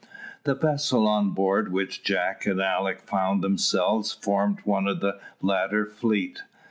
[0.45, 5.85] The vessel on board which Jack and Alick found themselves formed one of the latter
[5.85, 6.41] fleet.